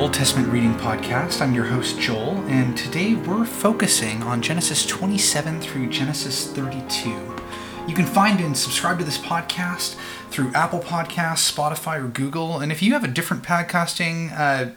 Old 0.00 0.14
Testament 0.14 0.48
Reading 0.48 0.72
Podcast. 0.76 1.42
I'm 1.42 1.52
your 1.52 1.66
host, 1.66 2.00
Joel, 2.00 2.38
and 2.46 2.74
today 2.74 3.16
we're 3.16 3.44
focusing 3.44 4.22
on 4.22 4.40
Genesis 4.40 4.86
27 4.86 5.60
through 5.60 5.90
Genesis 5.90 6.50
32. 6.52 7.10
You 7.86 7.94
can 7.94 8.06
find 8.06 8.40
and 8.40 8.56
subscribe 8.56 8.98
to 9.00 9.04
this 9.04 9.18
podcast 9.18 9.96
through 10.30 10.54
Apple 10.54 10.78
Podcasts, 10.80 11.54
Spotify, 11.54 12.02
or 12.02 12.08
Google. 12.08 12.60
And 12.60 12.72
if 12.72 12.82
you 12.82 12.94
have 12.94 13.04
a 13.04 13.08
different 13.08 13.42
podcasting 13.42 14.32
uh, 14.32 14.70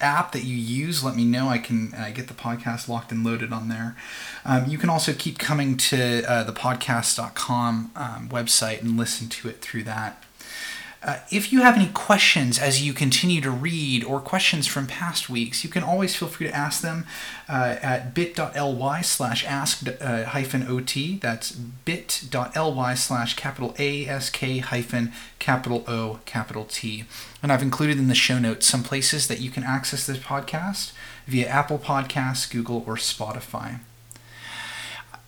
app 0.00 0.30
that 0.30 0.44
you 0.44 0.54
use, 0.54 1.02
let 1.02 1.16
me 1.16 1.24
know. 1.24 1.48
I 1.48 1.58
can 1.58 1.92
uh, 1.92 2.10
get 2.14 2.28
the 2.28 2.34
podcast 2.34 2.88
locked 2.88 3.10
and 3.10 3.24
loaded 3.24 3.52
on 3.52 3.68
there. 3.68 3.96
Um, 4.44 4.66
you 4.68 4.78
can 4.78 4.88
also 4.88 5.12
keep 5.12 5.36
coming 5.36 5.76
to 5.78 6.22
uh, 6.30 6.44
the 6.44 6.52
podcast.com 6.52 7.90
um, 7.96 8.28
website 8.28 8.82
and 8.82 8.96
listen 8.96 9.28
to 9.30 9.48
it 9.48 9.60
through 9.60 9.82
that. 9.82 10.22
Uh, 11.04 11.18
if 11.30 11.52
you 11.52 11.60
have 11.60 11.76
any 11.76 11.88
questions 11.88 12.58
as 12.58 12.80
you 12.82 12.94
continue 12.94 13.40
to 13.42 13.50
read 13.50 14.02
or 14.02 14.20
questions 14.20 14.66
from 14.66 14.86
past 14.86 15.28
weeks, 15.28 15.62
you 15.62 15.68
can 15.68 15.82
always 15.82 16.16
feel 16.16 16.28
free 16.28 16.46
to 16.46 16.54
ask 16.54 16.80
them 16.80 17.04
uh, 17.46 17.76
at 17.82 18.14
bit.ly 18.14 19.02
slash 19.02 19.44
ask 19.44 19.86
uh, 19.86 20.24
hyphen 20.24 20.62
ot. 20.66 21.20
That's 21.20 21.52
bit.ly 21.52 22.94
slash 22.94 23.36
capital 23.36 23.74
A 23.78 24.06
S 24.06 24.30
K 24.30 24.58
hyphen 24.58 25.12
capital 25.38 25.84
O 25.86 26.20
capital 26.24 26.64
T. 26.64 27.04
And 27.42 27.52
I've 27.52 27.60
included 27.60 27.98
in 27.98 28.08
the 28.08 28.14
show 28.14 28.38
notes 28.38 28.66
some 28.66 28.82
places 28.82 29.28
that 29.28 29.40
you 29.40 29.50
can 29.50 29.62
access 29.62 30.06
this 30.06 30.18
podcast 30.18 30.92
via 31.26 31.46
Apple 31.46 31.78
Podcasts, 31.78 32.50
Google, 32.50 32.82
or 32.86 32.96
Spotify 32.96 33.80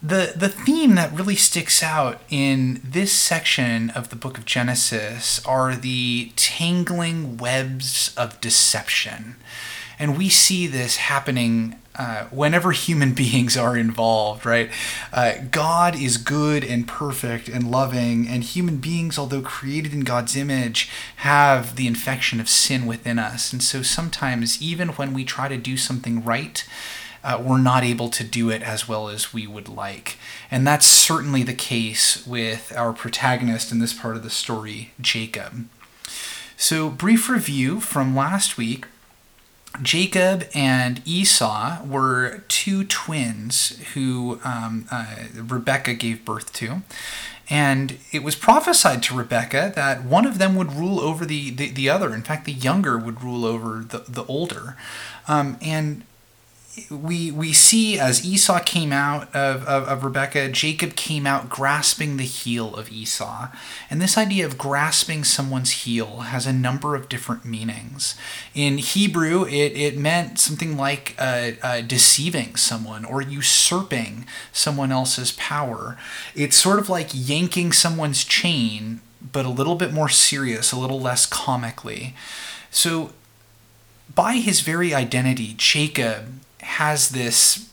the 0.06 0.34
the 0.36 0.48
theme 0.48 0.94
that 0.94 1.12
really 1.12 1.34
sticks 1.34 1.82
out 1.82 2.20
in 2.30 2.80
this 2.84 3.12
section 3.12 3.90
of 3.90 4.10
the 4.10 4.16
book 4.16 4.38
of 4.38 4.44
Genesis 4.44 5.44
are 5.44 5.74
the 5.74 6.32
tangling 6.36 7.36
webs 7.36 8.14
of 8.16 8.40
deception. 8.40 9.36
And 9.98 10.16
we 10.16 10.28
see 10.28 10.66
this 10.66 10.96
happening 10.96 11.80
uh, 11.96 12.24
whenever 12.26 12.72
human 12.72 13.12
beings 13.14 13.56
are 13.56 13.76
involved, 13.76 14.46
right? 14.46 14.70
Uh, 15.12 15.32
God 15.50 15.96
is 15.96 16.18
good 16.18 16.62
and 16.62 16.86
perfect 16.86 17.48
and 17.48 17.70
loving, 17.70 18.28
and 18.28 18.44
human 18.44 18.76
beings, 18.76 19.18
although 19.18 19.40
created 19.40 19.92
in 19.92 20.00
God's 20.00 20.36
image, 20.36 20.90
have 21.16 21.76
the 21.76 21.86
infection 21.86 22.38
of 22.38 22.48
sin 22.48 22.86
within 22.86 23.18
us. 23.18 23.52
And 23.52 23.62
so 23.62 23.82
sometimes, 23.82 24.60
even 24.62 24.90
when 24.90 25.14
we 25.14 25.24
try 25.24 25.48
to 25.48 25.56
do 25.56 25.76
something 25.76 26.22
right, 26.22 26.64
uh, 27.26 27.42
we're 27.44 27.58
not 27.58 27.82
able 27.82 28.08
to 28.08 28.22
do 28.22 28.50
it 28.50 28.62
as 28.62 28.88
well 28.88 29.08
as 29.08 29.34
we 29.34 29.48
would 29.48 29.68
like. 29.68 30.16
And 30.48 30.64
that's 30.64 30.86
certainly 30.86 31.42
the 31.42 31.54
case 31.54 32.24
with 32.24 32.72
our 32.76 32.92
protagonist 32.92 33.72
in 33.72 33.80
this 33.80 33.92
part 33.92 34.14
of 34.14 34.22
the 34.22 34.30
story, 34.30 34.92
Jacob. 35.00 35.68
So, 36.56 36.88
brief 36.88 37.28
review 37.28 37.80
from 37.80 38.14
last 38.14 38.56
week. 38.56 38.86
Jacob 39.82 40.48
and 40.54 41.02
Esau 41.04 41.84
were 41.84 42.44
two 42.48 42.84
twins 42.84 43.76
who 43.92 44.40
um, 44.44 44.86
uh, 44.90 45.24
Rebecca 45.34 45.94
gave 45.94 46.24
birth 46.24 46.52
to. 46.54 46.82
And 47.50 47.98
it 48.12 48.22
was 48.22 48.36
prophesied 48.36 49.02
to 49.04 49.16
Rebecca 49.16 49.72
that 49.74 50.04
one 50.04 50.26
of 50.26 50.38
them 50.38 50.54
would 50.56 50.72
rule 50.72 51.00
over 51.00 51.26
the, 51.26 51.50
the, 51.50 51.70
the 51.70 51.90
other. 51.90 52.14
In 52.14 52.22
fact, 52.22 52.44
the 52.44 52.52
younger 52.52 52.96
would 52.96 53.22
rule 53.22 53.44
over 53.44 53.84
the, 53.86 54.04
the 54.08 54.24
older. 54.26 54.76
Um, 55.28 55.58
and 55.60 56.04
we 56.90 57.30
we 57.30 57.52
see 57.52 57.98
as 57.98 58.24
Esau 58.24 58.60
came 58.60 58.92
out 58.92 59.34
of, 59.34 59.64
of, 59.64 59.84
of, 59.84 60.04
Rebecca, 60.04 60.48
Jacob 60.48 60.94
came 60.94 61.26
out 61.26 61.48
grasping 61.48 62.16
the 62.16 62.24
heel 62.24 62.74
of 62.74 62.90
Esau. 62.90 63.48
And 63.88 64.00
this 64.00 64.18
idea 64.18 64.44
of 64.44 64.58
grasping 64.58 65.24
someone's 65.24 65.70
heel 65.70 66.18
has 66.20 66.46
a 66.46 66.52
number 66.52 66.94
of 66.94 67.08
different 67.08 67.44
meanings. 67.44 68.14
In 68.54 68.78
Hebrew, 68.78 69.44
it, 69.46 69.76
it 69.76 69.96
meant 69.96 70.38
something 70.38 70.76
like 70.76 71.14
uh, 71.18 71.52
uh, 71.62 71.80
deceiving 71.80 72.56
someone 72.56 73.04
or 73.04 73.22
usurping 73.22 74.26
someone 74.52 74.92
else's 74.92 75.32
power. 75.32 75.96
It's 76.34 76.56
sort 76.56 76.78
of 76.78 76.88
like 76.88 77.08
yanking 77.12 77.72
someone's 77.72 78.24
chain, 78.24 79.00
but 79.32 79.46
a 79.46 79.50
little 79.50 79.76
bit 79.76 79.92
more 79.92 80.08
serious, 80.08 80.72
a 80.72 80.78
little 80.78 81.00
less 81.00 81.26
comically. 81.26 82.14
So 82.70 83.12
by 84.14 84.34
his 84.34 84.60
very 84.60 84.92
identity, 84.94 85.54
Jacob 85.56 86.40
has 86.66 87.10
this 87.10 87.70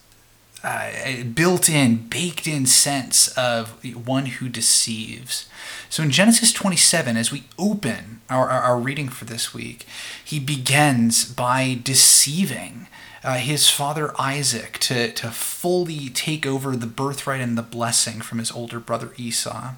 uh, 0.64 1.24
built 1.34 1.68
in, 1.68 2.08
baked 2.08 2.48
in 2.48 2.66
sense 2.66 3.28
of 3.38 3.84
one 4.06 4.28
who 4.28 4.48
deceives. 4.48 5.50
So 5.90 6.04
in 6.04 6.12
Genesis 6.12 6.54
27, 6.54 7.18
as 7.18 7.32
we 7.32 7.44
open 7.60 8.22
our, 8.30 8.50
our, 8.50 8.62
our 8.62 8.80
reading 8.80 9.10
for 9.10 9.26
this 9.26 9.54
week, 9.54 9.86
he 10.24 10.40
begins 10.40 11.26
by 11.26 11.78
deceiving 11.84 12.88
uh, 13.24 13.36
his 13.36 13.70
father 13.70 14.14
Isaac 14.20 14.78
to, 14.80 15.12
to 15.12 15.32
fully 15.32 16.10
take 16.10 16.46
over 16.46 16.76
the 16.76 16.88
birthright 16.88 17.42
and 17.42 17.58
the 17.58 17.62
blessing 17.62 18.22
from 18.22 18.40
his 18.40 18.52
older 18.52 18.80
brother 18.80 19.12
Esau. 19.18 19.72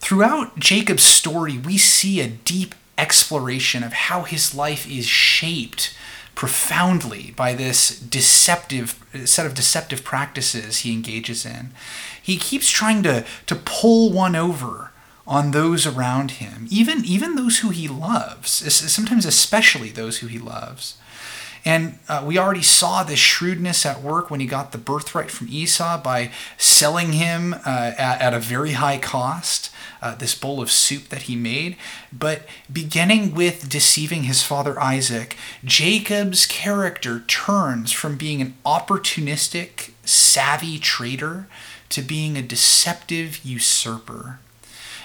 Throughout 0.00 0.58
Jacob's 0.58 1.02
story, 1.02 1.58
we 1.58 1.76
see 1.76 2.20
a 2.20 2.28
deep 2.28 2.74
exploration 2.98 3.82
of 3.82 3.92
how 3.92 4.22
his 4.22 4.54
life 4.54 4.90
is 4.90 5.06
shaped 5.06 5.96
profoundly 6.40 7.34
by 7.36 7.52
this 7.52 8.00
deceptive 8.00 9.04
set 9.26 9.44
of 9.44 9.52
deceptive 9.52 10.02
practices 10.02 10.78
he 10.78 10.90
engages 10.90 11.44
in. 11.44 11.70
He 12.22 12.38
keeps 12.38 12.70
trying 12.70 13.02
to, 13.02 13.26
to 13.44 13.54
pull 13.54 14.10
one 14.10 14.34
over 14.34 14.90
on 15.26 15.50
those 15.50 15.86
around 15.86 16.30
him, 16.30 16.66
even, 16.70 17.04
even 17.04 17.34
those 17.34 17.58
who 17.58 17.68
he 17.68 17.88
loves, 17.88 18.50
sometimes 18.50 19.26
especially 19.26 19.90
those 19.90 20.20
who 20.20 20.28
he 20.28 20.38
loves. 20.38 20.96
And 21.64 21.98
uh, 22.08 22.24
we 22.26 22.38
already 22.38 22.62
saw 22.62 23.02
this 23.02 23.18
shrewdness 23.18 23.84
at 23.84 24.02
work 24.02 24.30
when 24.30 24.40
he 24.40 24.46
got 24.46 24.72
the 24.72 24.78
birthright 24.78 25.30
from 25.30 25.48
Esau 25.50 26.02
by 26.02 26.30
selling 26.56 27.12
him 27.12 27.54
uh, 27.54 27.92
at, 27.98 28.20
at, 28.20 28.34
a 28.34 28.38
very 28.38 28.72
high 28.72 28.98
cost, 28.98 29.70
uh, 30.00 30.14
this 30.14 30.34
bowl 30.34 30.62
of 30.62 30.70
soup 30.70 31.08
that 31.08 31.22
he 31.22 31.36
made. 31.36 31.76
But 32.12 32.42
beginning 32.72 33.34
with 33.34 33.68
deceiving 33.68 34.22
his 34.22 34.42
father 34.42 34.80
Isaac, 34.80 35.36
Jacob's 35.64 36.46
character 36.46 37.20
turns 37.26 37.92
from 37.92 38.16
being 38.16 38.40
an 38.40 38.54
opportunistic, 38.64 39.90
savvy 40.04 40.78
trader 40.78 41.46
to 41.90 42.00
being 42.00 42.38
a 42.38 42.42
deceptive 42.42 43.44
usurper. 43.44 44.38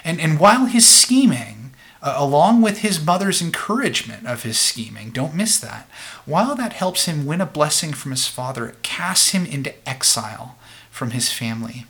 And, 0.05 0.21
and 0.21 0.39
while 0.39 0.65
his 0.65 0.87
scheming 0.87 1.64
uh, 2.05 2.13
along 2.17 2.61
with 2.61 2.77
his 2.77 3.03
mother's 3.03 3.41
encouragement 3.41 4.27
of 4.27 4.43
his 4.43 4.59
scheming. 4.59 5.09
Don't 5.09 5.33
miss 5.33 5.59
that. 5.59 5.89
While 6.25 6.55
that 6.55 6.73
helps 6.73 7.05
him 7.05 7.25
win 7.25 7.41
a 7.41 7.47
blessing 7.47 7.93
from 7.93 8.11
his 8.11 8.27
father, 8.27 8.67
it 8.67 8.83
casts 8.83 9.31
him 9.31 9.45
into 9.45 9.73
exile 9.89 10.55
from 10.91 11.11
his 11.11 11.31
family. 11.31 11.85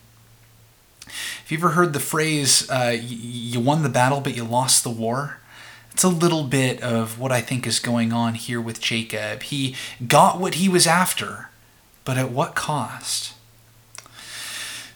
Have 1.05 1.51
you 1.51 1.57
ever 1.57 1.71
heard 1.71 1.91
the 1.91 1.99
phrase, 1.99 2.67
uh, 2.71 2.95
you 2.97 3.59
won 3.59 3.83
the 3.83 3.89
battle, 3.89 4.21
but 4.21 4.35
you 4.35 4.45
lost 4.45 4.83
the 4.83 4.89
war? 4.89 5.37
It's 5.91 6.03
a 6.03 6.09
little 6.09 6.43
bit 6.43 6.81
of 6.81 7.19
what 7.19 7.31
I 7.31 7.41
think 7.41 7.67
is 7.67 7.79
going 7.79 8.11
on 8.11 8.35
here 8.35 8.59
with 8.59 8.81
Jacob. 8.81 9.43
He 9.43 9.75
got 10.07 10.39
what 10.39 10.55
he 10.55 10.67
was 10.67 10.87
after, 10.87 11.49
but 12.05 12.17
at 12.17 12.31
what 12.31 12.55
cost? 12.55 13.34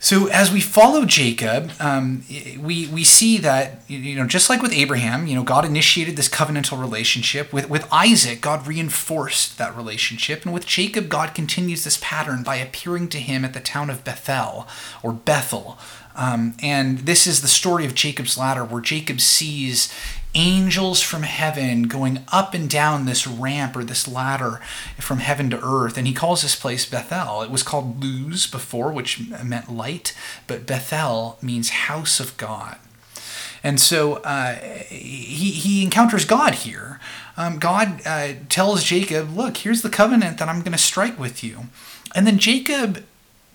So 0.02 0.28
as 0.28 0.50
we 0.50 0.62
follow 0.62 1.04
Jacob, 1.04 1.72
um, 1.80 2.24
we 2.58 2.88
we 2.88 3.04
see 3.04 3.38
that 3.40 3.82
you 3.90 4.16
know 4.16 4.26
just 4.26 4.50
like 4.50 4.62
with 4.62 4.72
Abraham, 4.72 5.28
you 5.28 5.36
know 5.36 5.44
God 5.44 5.66
initiated 5.66 6.16
this 6.16 6.30
covenantal 6.30 6.80
relationship 6.80 7.52
with 7.52 7.70
with 7.70 7.86
Isaac. 7.92 8.40
God 8.40 8.66
reinforced 8.66 9.58
that 9.58 9.76
relationship, 9.76 10.46
and 10.46 10.54
with 10.54 10.66
Jacob, 10.66 11.10
God 11.10 11.36
continues 11.36 11.84
this 11.84 12.00
pattern 12.02 12.44
by 12.44 12.56
appearing 12.56 13.10
to 13.10 13.20
him 13.20 13.44
at 13.44 13.54
the 13.54 13.60
town 13.60 13.90
of 13.90 14.06
Bethel 14.06 14.68
or 15.04 15.12
Bethel. 15.12 15.78
Um, 16.16 16.56
and 16.62 17.00
this 17.00 17.28
is 17.28 17.42
the 17.42 17.48
story 17.48 17.86
of 17.86 17.94
Jacob's 17.94 18.38
ladder, 18.38 18.64
where 18.64 18.82
Jacob 18.82 19.22
sees 19.22 19.94
angels 20.36 21.02
from 21.02 21.24
heaven 21.24 21.84
going 21.84 22.24
up 22.32 22.54
and 22.54 22.70
down 22.70 23.06
this 23.06 23.26
ramp 23.26 23.76
or 23.76 23.84
this 23.84 24.08
ladder 24.08 24.62
from 24.98 25.20
heaven 25.20 25.50
to 25.50 25.60
earth. 25.64 25.98
And 25.98 26.06
he 26.06 26.14
calls 26.14 26.42
this 26.42 26.56
place 26.56 26.86
Bethel. 26.86 27.42
It 27.42 27.50
was 27.50 27.64
called 27.64 28.04
Luz 28.04 28.48
before, 28.48 28.92
which 28.92 29.20
meant 29.44 29.72
light, 29.72 30.16
but 30.48 30.66
Bethel 30.66 31.38
means 31.42 31.70
house 31.70 32.20
of 32.20 32.38
God. 32.38 32.78
And 33.64 33.80
so 33.80 34.18
uh, 34.18 34.56
he, 34.88 35.52
he 35.52 35.84
encounters 35.84 36.26
God 36.26 36.56
here. 36.56 37.00
Um, 37.36 37.60
God 37.60 38.02
uh, 38.06 38.34
tells 38.48 38.84
Jacob, 38.84 39.36
Look, 39.36 39.58
here's 39.58 39.82
the 39.82 39.90
covenant 39.90 40.38
that 40.38 40.48
I'm 40.48 40.60
going 40.60 40.72
to 40.72 40.78
strike 40.78 41.20
with 41.20 41.44
you. 41.44 41.66
And 42.16 42.26
then 42.26 42.38
Jacob 42.38 43.04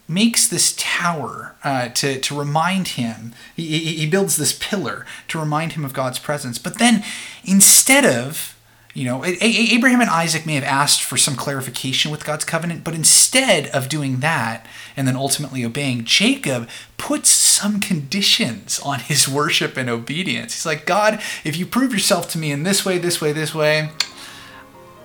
makes 0.06 0.46
this 0.46 0.74
tower 0.76 1.54
uh, 1.64 1.88
to, 1.88 2.20
to 2.20 2.38
remind 2.38 2.88
him, 2.88 3.32
he, 3.56 3.78
he 3.78 4.06
builds 4.06 4.36
this 4.36 4.52
pillar 4.52 5.06
to 5.28 5.38
remind 5.38 5.72
him 5.72 5.84
of 5.84 5.92
God's 5.92 6.18
presence. 6.18 6.58
But 6.58 6.78
then 6.78 7.02
instead 7.44 8.04
of, 8.04 8.56
you 8.92 9.04
know, 9.04 9.24
Abraham 9.24 10.00
and 10.00 10.10
Isaac 10.10 10.46
may 10.46 10.54
have 10.54 10.62
asked 10.62 11.02
for 11.02 11.16
some 11.16 11.34
clarification 11.34 12.12
with 12.12 12.24
God's 12.24 12.44
covenant, 12.44 12.84
but 12.84 12.94
instead 12.94 13.66
of 13.68 13.88
doing 13.88 14.20
that 14.20 14.66
and 14.96 15.08
then 15.08 15.16
ultimately 15.16 15.64
obeying, 15.64 16.04
Jacob 16.04 16.68
puts 16.96 17.28
some 17.28 17.80
conditions 17.80 18.78
on 18.80 19.00
his 19.00 19.26
worship 19.26 19.76
and 19.76 19.90
obedience. 19.90 20.54
He's 20.54 20.66
like, 20.66 20.86
God, 20.86 21.20
if 21.42 21.56
you 21.56 21.66
prove 21.66 21.92
yourself 21.92 22.28
to 22.30 22.38
me 22.38 22.52
in 22.52 22.62
this 22.62 22.84
way, 22.86 22.98
this 22.98 23.20
way, 23.20 23.32
this 23.32 23.54
way, 23.54 23.90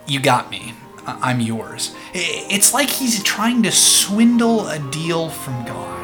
You 0.09 0.19
got 0.19 0.49
me. 0.49 0.73
I'm 1.21 1.39
yours. 1.39 1.95
It's 2.13 2.73
like 2.73 2.89
he's 2.89 3.21
trying 3.23 3.63
to 3.63 3.71
swindle 3.71 4.67
a 4.67 4.79
deal 4.91 5.29
from 5.29 5.65
God. 5.65 5.99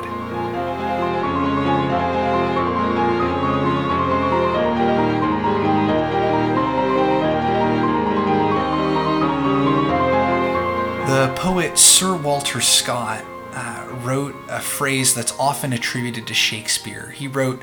The 11.07 11.33
poet 11.35 11.77
Sir 11.77 12.15
Walter 12.15 12.61
Scott 12.61 13.23
uh, 13.53 13.87
wrote 14.03 14.35
a 14.49 14.59
phrase 14.59 15.13
that's 15.13 15.37
often 15.39 15.71
attributed 15.71 16.27
to 16.27 16.33
Shakespeare. 16.33 17.11
He 17.11 17.27
wrote, 17.27 17.61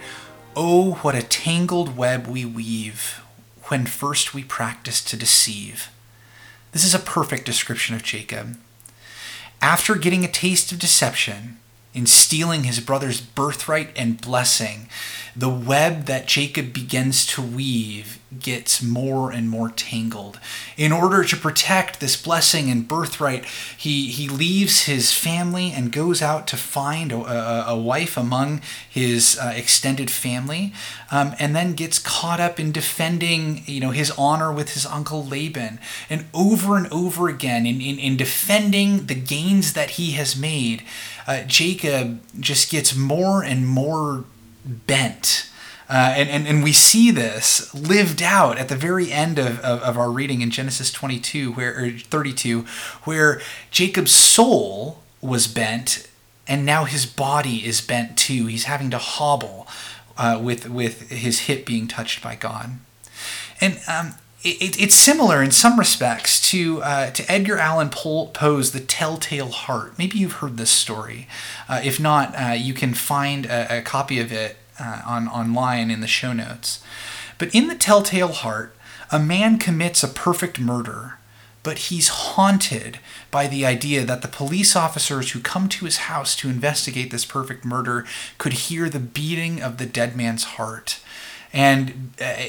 Oh, 0.56 0.94
what 1.02 1.14
a 1.14 1.22
tangled 1.22 1.96
web 1.96 2.26
we 2.26 2.44
weave 2.44 3.22
when 3.64 3.86
first 3.86 4.34
we 4.34 4.44
practice 4.44 5.02
to 5.04 5.16
deceive. 5.16 5.90
This 6.72 6.84
is 6.84 6.94
a 6.94 6.98
perfect 6.98 7.44
description 7.44 7.94
of 7.94 8.02
Jacob. 8.02 8.58
After 9.60 9.94
getting 9.94 10.24
a 10.24 10.30
taste 10.30 10.72
of 10.72 10.78
deception, 10.78 11.58
in 11.94 12.06
stealing 12.06 12.64
his 12.64 12.80
brother's 12.80 13.20
birthright 13.20 13.90
and 13.96 14.20
blessing, 14.20 14.88
the 15.34 15.48
web 15.48 16.04
that 16.04 16.26
Jacob 16.26 16.72
begins 16.72 17.26
to 17.26 17.42
weave 17.42 18.18
gets 18.38 18.82
more 18.82 19.30
and 19.30 19.48
more 19.48 19.68
tangled. 19.70 20.38
In 20.76 20.92
order 20.92 21.22
to 21.24 21.36
protect 21.36 22.00
this 22.00 22.20
blessing 22.20 22.70
and 22.70 22.88
birthright, 22.88 23.44
he, 23.76 24.08
he 24.08 24.28
leaves 24.28 24.82
his 24.82 25.12
family 25.12 25.70
and 25.70 25.92
goes 25.92 26.22
out 26.22 26.46
to 26.48 26.56
find 26.56 27.12
a, 27.12 27.16
a, 27.16 27.64
a 27.74 27.78
wife 27.78 28.16
among 28.16 28.62
his 28.88 29.38
uh, 29.40 29.52
extended 29.54 30.10
family, 30.10 30.72
um, 31.10 31.34
and 31.38 31.54
then 31.54 31.74
gets 31.74 31.98
caught 31.98 32.40
up 32.40 32.58
in 32.58 32.72
defending 32.72 33.62
you 33.66 33.80
know, 33.80 33.90
his 33.90 34.10
honor 34.12 34.52
with 34.52 34.74
his 34.74 34.86
uncle 34.86 35.24
Laban. 35.24 35.78
And 36.08 36.26
over 36.32 36.76
and 36.76 36.90
over 36.92 37.28
again, 37.28 37.66
in, 37.66 37.80
in, 37.80 37.98
in 37.98 38.16
defending 38.16 39.06
the 39.06 39.14
gains 39.14 39.74
that 39.74 39.90
he 39.90 40.12
has 40.12 40.36
made, 40.36 40.82
uh, 41.26 41.42
Jacob 41.44 42.20
just 42.38 42.70
gets 42.70 42.94
more 42.96 43.42
and 43.42 43.66
more 43.66 44.24
bent. 44.64 45.48
Uh, 45.88 46.14
and, 46.16 46.28
and, 46.30 46.46
and 46.46 46.64
we 46.64 46.72
see 46.72 47.10
this 47.10 47.74
lived 47.74 48.22
out 48.22 48.56
at 48.56 48.68
the 48.68 48.76
very 48.76 49.12
end 49.12 49.38
of, 49.38 49.58
of, 49.60 49.82
of, 49.82 49.98
our 49.98 50.10
reading 50.10 50.40
in 50.40 50.50
Genesis 50.50 50.90
22, 50.90 51.52
where, 51.52 51.84
or 51.84 51.90
32, 51.90 52.64
where 53.04 53.42
Jacob's 53.70 54.12
soul 54.12 55.02
was 55.20 55.46
bent 55.46 56.08
and 56.48 56.64
now 56.64 56.84
his 56.84 57.04
body 57.04 57.66
is 57.66 57.80
bent 57.80 58.16
too. 58.16 58.46
He's 58.46 58.64
having 58.64 58.90
to 58.90 58.98
hobble 58.98 59.66
uh, 60.16 60.40
with, 60.42 60.68
with 60.68 61.10
his 61.10 61.40
hip 61.40 61.66
being 61.66 61.88
touched 61.88 62.22
by 62.22 62.36
God. 62.36 62.78
And 63.60 63.78
um, 63.86 64.14
it, 64.44 64.80
it's 64.80 64.94
similar 64.94 65.42
in 65.42 65.50
some 65.50 65.78
respects 65.78 66.40
to 66.50 66.82
uh, 66.82 67.10
to 67.10 67.30
Edgar 67.30 67.58
Allan 67.58 67.90
Poe's 67.90 68.72
The 68.72 68.80
Telltale 68.80 69.50
Heart. 69.50 69.98
Maybe 69.98 70.18
you've 70.18 70.34
heard 70.34 70.56
this 70.56 70.70
story. 70.70 71.28
Uh, 71.68 71.80
if 71.84 72.00
not, 72.00 72.34
uh, 72.34 72.52
you 72.52 72.74
can 72.74 72.94
find 72.94 73.46
a, 73.46 73.78
a 73.78 73.82
copy 73.82 74.18
of 74.18 74.32
it 74.32 74.56
uh, 74.80 75.02
on 75.06 75.28
online 75.28 75.90
in 75.90 76.00
the 76.00 76.06
show 76.06 76.32
notes. 76.32 76.82
But 77.38 77.54
in 77.54 77.68
The 77.68 77.76
Telltale 77.76 78.32
Heart, 78.32 78.74
a 79.10 79.18
man 79.18 79.58
commits 79.58 80.02
a 80.02 80.08
perfect 80.08 80.58
murder, 80.58 81.18
but 81.62 81.78
he's 81.78 82.08
haunted 82.08 82.98
by 83.30 83.46
the 83.46 83.64
idea 83.64 84.04
that 84.04 84.22
the 84.22 84.28
police 84.28 84.74
officers 84.74 85.30
who 85.30 85.40
come 85.40 85.68
to 85.68 85.84
his 85.84 85.98
house 85.98 86.34
to 86.36 86.48
investigate 86.48 87.10
this 87.10 87.24
perfect 87.24 87.64
murder 87.64 88.04
could 88.38 88.54
hear 88.54 88.88
the 88.88 88.98
beating 88.98 89.62
of 89.62 89.78
the 89.78 89.86
dead 89.86 90.16
man's 90.16 90.44
heart 90.44 90.98
and 91.52 92.14
uh, 92.20 92.44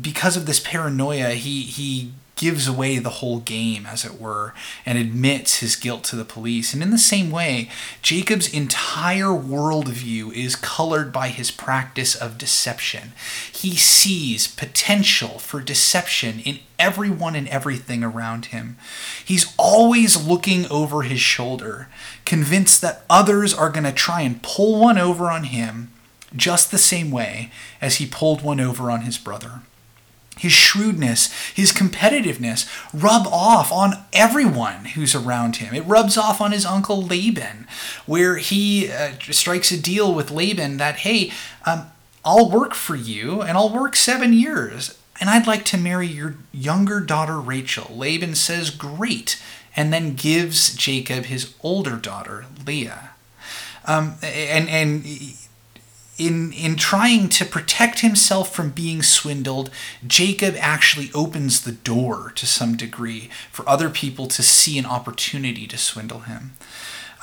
because 0.00 0.36
of 0.36 0.46
this 0.46 0.60
paranoia, 0.60 1.30
he 1.30 1.62
he 1.62 2.12
gives 2.36 2.66
away 2.66 2.98
the 2.98 3.10
whole 3.10 3.38
game, 3.38 3.86
as 3.86 4.04
it 4.04 4.20
were, 4.20 4.52
and 4.84 4.98
admits 4.98 5.60
his 5.60 5.76
guilt 5.76 6.04
to 6.04 6.16
the 6.16 6.24
police. 6.24 6.74
And 6.74 6.82
in 6.82 6.90
the 6.90 6.98
same 6.98 7.30
way, 7.30 7.70
Jacob's 8.02 8.52
entire 8.52 9.26
worldview 9.26 10.32
is 10.32 10.56
colored 10.56 11.12
by 11.12 11.28
his 11.28 11.50
practice 11.50 12.14
of 12.14 12.38
deception. 12.38 13.12
He 13.52 13.76
sees 13.76 14.48
potential 14.48 15.38
for 15.38 15.60
deception 15.60 16.40
in 16.40 16.58
everyone 16.78 17.36
and 17.36 17.48
everything 17.48 18.02
around 18.02 18.46
him. 18.46 18.76
He's 19.24 19.54
always 19.56 20.26
looking 20.26 20.66
over 20.70 21.02
his 21.02 21.20
shoulder, 21.20 21.88
convinced 22.24 22.80
that 22.82 23.04
others 23.08 23.54
are 23.54 23.70
going 23.70 23.84
to 23.84 23.92
try 23.92 24.22
and 24.22 24.42
pull 24.42 24.80
one 24.80 24.98
over 24.98 25.30
on 25.30 25.44
him 25.44 25.92
just 26.34 26.70
the 26.70 26.78
same 26.78 27.10
way 27.10 27.50
as 27.80 27.96
he 27.96 28.06
pulled 28.06 28.42
one 28.42 28.60
over 28.60 28.90
on 28.90 29.02
his 29.02 29.18
brother. 29.18 29.60
His 30.36 30.52
shrewdness, 30.52 31.32
his 31.52 31.72
competitiveness 31.72 32.68
rub 32.92 33.26
off 33.28 33.70
on 33.70 34.04
everyone 34.12 34.86
who's 34.86 35.14
around 35.14 35.56
him. 35.56 35.72
It 35.74 35.86
rubs 35.86 36.18
off 36.18 36.40
on 36.40 36.50
his 36.50 36.66
uncle 36.66 37.00
Laban, 37.00 37.68
where 38.04 38.38
he 38.38 38.90
uh, 38.90 39.12
strikes 39.30 39.70
a 39.70 39.80
deal 39.80 40.12
with 40.12 40.32
Laban 40.32 40.78
that, 40.78 40.96
hey, 40.96 41.30
um, 41.64 41.86
I'll 42.24 42.50
work 42.50 42.74
for 42.74 42.96
you 42.96 43.42
and 43.42 43.56
I'll 43.56 43.72
work 43.72 43.94
seven 43.94 44.32
years, 44.32 44.98
and 45.20 45.30
I'd 45.30 45.46
like 45.46 45.64
to 45.66 45.78
marry 45.78 46.08
your 46.08 46.34
younger 46.50 46.98
daughter 46.98 47.38
Rachel. 47.38 47.94
Laban 47.96 48.34
says, 48.34 48.70
great, 48.70 49.40
and 49.76 49.92
then 49.92 50.14
gives 50.14 50.74
Jacob 50.74 51.26
his 51.26 51.54
older 51.62 51.96
daughter, 51.96 52.46
Leah. 52.66 53.10
Um, 53.84 54.14
and, 54.22 54.68
and 54.68 55.04
in 56.18 56.52
in 56.52 56.76
trying 56.76 57.28
to 57.28 57.44
protect 57.44 58.00
himself 58.00 58.54
from 58.54 58.70
being 58.70 59.02
swindled, 59.02 59.70
Jacob 60.06 60.54
actually 60.58 61.10
opens 61.14 61.62
the 61.62 61.72
door 61.72 62.32
to 62.36 62.46
some 62.46 62.76
degree 62.76 63.28
for 63.50 63.68
other 63.68 63.90
people 63.90 64.26
to 64.28 64.42
see 64.42 64.78
an 64.78 64.86
opportunity 64.86 65.66
to 65.66 65.78
swindle 65.78 66.20
him. 66.20 66.54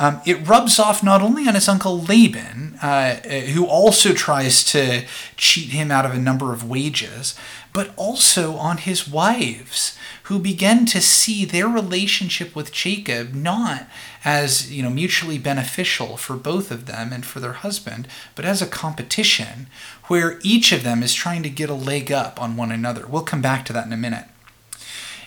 Um, 0.01 0.19
it 0.25 0.47
rubs 0.47 0.79
off 0.79 1.03
not 1.03 1.21
only 1.21 1.47
on 1.47 1.53
his 1.53 1.69
uncle 1.69 2.01
Laban, 2.01 2.79
uh, 2.81 3.17
who 3.53 3.67
also 3.67 4.13
tries 4.13 4.63
to 4.63 5.05
cheat 5.37 5.69
him 5.69 5.91
out 5.91 6.07
of 6.07 6.11
a 6.11 6.17
number 6.17 6.51
of 6.51 6.67
wages, 6.67 7.35
but 7.71 7.93
also 7.97 8.55
on 8.55 8.77
his 8.77 9.07
wives, 9.07 9.95
who 10.23 10.39
begin 10.39 10.87
to 10.87 11.01
see 11.01 11.45
their 11.45 11.67
relationship 11.67 12.55
with 12.55 12.71
Jacob 12.71 13.35
not 13.35 13.87
as 14.25 14.71
you 14.71 14.81
know 14.81 14.89
mutually 14.89 15.37
beneficial 15.37 16.17
for 16.17 16.35
both 16.35 16.71
of 16.71 16.87
them 16.87 17.13
and 17.13 17.23
for 17.23 17.39
their 17.39 17.53
husband, 17.53 18.07
but 18.33 18.43
as 18.43 18.59
a 18.59 18.65
competition 18.65 19.67
where 20.05 20.39
each 20.41 20.71
of 20.71 20.81
them 20.83 21.03
is 21.03 21.13
trying 21.13 21.43
to 21.43 21.49
get 21.49 21.69
a 21.69 21.75
leg 21.75 22.11
up 22.11 22.41
on 22.41 22.57
one 22.57 22.71
another. 22.71 23.05
We'll 23.05 23.21
come 23.21 23.43
back 23.43 23.65
to 23.65 23.73
that 23.73 23.85
in 23.85 23.93
a 23.93 23.97
minute. 23.97 24.25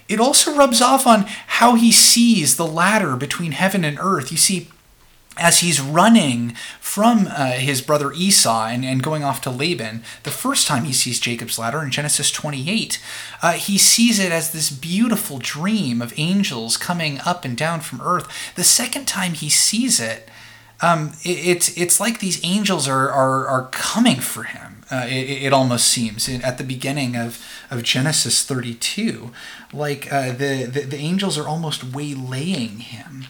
It 0.08 0.20
also 0.20 0.54
rubs 0.54 0.82
off 0.82 1.06
on 1.06 1.22
how 1.46 1.74
he 1.74 1.90
sees 1.90 2.56
the 2.56 2.66
ladder 2.66 3.16
between 3.16 3.52
heaven 3.52 3.84
and 3.84 3.98
earth. 4.00 4.30
You 4.30 4.38
see, 4.38 4.68
as 5.36 5.60
he's 5.60 5.80
running 5.80 6.54
from 6.80 7.26
uh, 7.28 7.52
his 7.52 7.82
brother 7.82 8.12
Esau 8.12 8.66
and, 8.66 8.84
and 8.84 9.02
going 9.02 9.24
off 9.24 9.40
to 9.42 9.50
Laban, 9.50 10.04
the 10.22 10.30
first 10.30 10.66
time 10.66 10.84
he 10.84 10.92
sees 10.92 11.18
Jacob's 11.18 11.58
ladder 11.58 11.82
in 11.82 11.90
Genesis 11.90 12.30
28, 12.30 13.00
uh, 13.42 13.52
he 13.52 13.76
sees 13.76 14.18
it 14.18 14.30
as 14.30 14.52
this 14.52 14.70
beautiful 14.70 15.38
dream 15.38 16.00
of 16.00 16.14
angels 16.16 16.76
coming 16.76 17.18
up 17.26 17.44
and 17.44 17.56
down 17.56 17.80
from 17.80 18.00
earth. 18.00 18.28
The 18.54 18.64
second 18.64 19.06
time 19.06 19.32
he 19.32 19.48
sees 19.48 19.98
it, 19.98 20.28
um, 20.80 21.12
it, 21.24 21.38
it's 21.46 21.76
it's 21.76 21.98
like 21.98 22.20
these 22.20 22.44
angels 22.44 22.86
are 22.86 23.10
are, 23.10 23.46
are 23.46 23.68
coming 23.72 24.20
for 24.20 24.44
him. 24.44 24.73
Uh, 24.90 25.06
it, 25.08 25.44
it, 25.44 25.52
almost 25.52 25.86
seems 25.86 26.28
at 26.28 26.58
the 26.58 26.64
beginning 26.64 27.16
of, 27.16 27.42
of 27.70 27.82
Genesis 27.82 28.44
32, 28.44 29.30
like 29.72 30.12
uh, 30.12 30.32
the, 30.32 30.68
the 30.70 30.80
the 30.80 30.96
angels 30.98 31.38
are 31.38 31.48
almost 31.48 31.82
waylaying 31.82 32.80
him. 32.80 33.24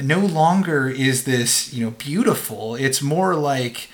No 0.00 0.20
longer 0.20 0.88
is 0.88 1.24
this 1.24 1.72
you 1.74 1.84
know 1.84 1.90
beautiful. 1.92 2.76
It's 2.76 3.02
more 3.02 3.34
like 3.34 3.88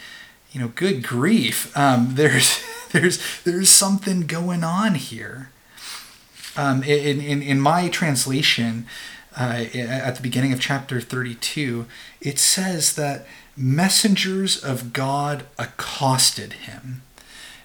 you 0.53 0.61
know 0.61 0.69
good 0.75 1.03
grief. 1.03 1.75
Um, 1.77 2.11
there's 2.15 2.63
there's 2.93 3.43
there's 3.45 3.71
something 3.71 4.27
going 4.27 4.63
on 4.65 4.95
here. 4.95 5.51
Um, 6.59 6.83
in, 6.83 7.21
in, 7.21 7.43
in 7.43 7.61
my 7.61 7.91
translation 7.91 8.87
uh, 9.37 9.67
at 9.75 10.17
the 10.17 10.23
beginning 10.23 10.53
of 10.53 10.61
chapter 10.61 11.01
32 11.01 11.87
it 12.21 12.39
says 12.39 12.95
that 12.95 13.27
messengers 13.57 14.63
of 14.65 14.95
god 14.95 15.45
accosted 15.59 16.55
him 16.55 17.03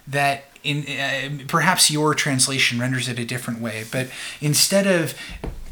that 0.06 0.44
in 0.62 0.84
uh, 0.86 1.44
perhaps 1.48 1.90
your 1.90 2.14
translation 2.14 2.78
renders 2.78 3.08
it 3.08 3.18
a 3.18 3.24
different 3.24 3.60
way 3.60 3.84
but 3.90 4.08
instead 4.40 4.86
of 4.86 5.14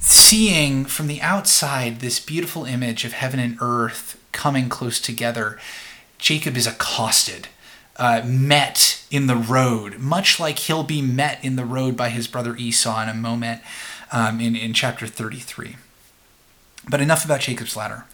seeing 0.01 0.87
from 0.87 1.07
the 1.07 1.21
outside 1.21 2.01
this 2.01 2.19
beautiful 2.19 2.65
image 2.65 3.05
of 3.05 3.13
heaven 3.13 3.39
and 3.39 3.59
earth 3.61 4.19
coming 4.33 4.69
close 4.69 5.01
together, 5.01 5.59
Jacob 6.19 6.57
is 6.57 6.67
accosted, 6.67 7.49
uh, 7.97 8.23
met 8.25 9.05
in 9.11 9.27
the 9.27 9.37
road, 9.37 9.99
much 9.99 10.41
like 10.41 10.59
he'll 10.61 10.83
be 10.83 11.03
met 11.03 11.43
in 11.45 11.57
the 11.57 11.65
road 11.65 11.97
by 11.97 12.09
his 12.09 12.27
brother 12.27 12.57
Esau 12.57 13.03
in 13.03 13.09
a 13.09 13.15
moment 13.15 13.61
um, 14.11 14.41
in, 14.41 14.57
in 14.57 14.73
chapter 14.73 15.07
33. 15.07 15.77
But 16.89 17.01
enough 17.01 17.25
about 17.25 17.41
Jacob's 17.41 17.77
ladder. 17.77 18.07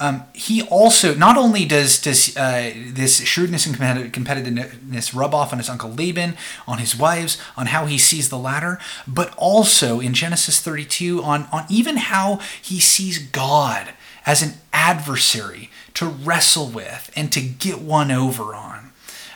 Um, 0.00 0.24
he 0.34 0.62
also 0.62 1.14
not 1.14 1.36
only 1.36 1.64
does 1.64 2.00
does 2.00 2.36
uh, 2.36 2.72
this 2.74 3.22
shrewdness 3.24 3.66
and 3.66 3.76
competitiveness 3.76 5.14
rub 5.14 5.34
off 5.34 5.52
on 5.52 5.58
his 5.58 5.68
uncle 5.68 5.90
Laban, 5.90 6.36
on 6.66 6.78
his 6.78 6.96
wives, 6.96 7.40
on 7.56 7.66
how 7.66 7.86
he 7.86 7.96
sees 7.96 8.28
the 8.28 8.38
ladder, 8.38 8.78
but 9.06 9.32
also 9.36 10.00
in 10.00 10.12
Genesis 10.12 10.60
32 10.60 11.22
on 11.22 11.46
on 11.52 11.64
even 11.68 11.96
how 11.96 12.40
he 12.60 12.80
sees 12.80 13.18
God 13.18 13.94
as 14.26 14.42
an 14.42 14.54
adversary 14.72 15.70
to 15.94 16.06
wrestle 16.06 16.68
with 16.68 17.12
and 17.14 17.32
to 17.32 17.40
get 17.40 17.80
one 17.80 18.10
over 18.10 18.54
on. 18.54 18.90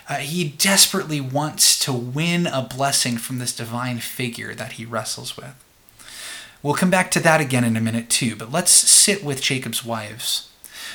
Uh, 0.09 0.17
he 0.17 0.49
desperately 0.49 1.21
wants 1.21 1.79
to 1.79 1.93
win 1.93 2.47
a 2.47 2.62
blessing 2.62 3.19
from 3.19 3.38
this 3.38 3.55
divine 3.55 3.99
figure 3.99 4.55
that 4.55 4.73
he 4.73 4.85
wrestles 4.85 5.37
with. 5.37 5.55
We'll 6.62 6.75
come 6.75 6.91
back 6.91 7.11
to 7.12 7.21
that 7.21 7.41
again 7.41 7.62
in 7.62 7.77
a 7.77 7.81
minute 7.81 8.09
too, 8.09 8.35
but 8.35 8.50
let's 8.50 8.73
sit 8.73 9.23
with 9.23 9.43
Jacob's 9.43 9.85
wives. 9.85 10.48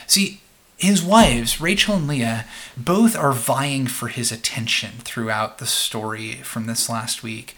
See, 0.07 0.41
his 0.77 1.01
wives, 1.01 1.61
Rachel 1.61 1.95
and 1.95 2.07
Leah, 2.07 2.45
both 2.75 3.15
are 3.15 3.31
vying 3.31 3.87
for 3.87 4.09
his 4.09 4.31
attention 4.31 4.91
throughout 4.99 5.57
the 5.57 5.65
story 5.65 6.33
from 6.43 6.65
this 6.65 6.89
last 6.89 7.23
week. 7.23 7.55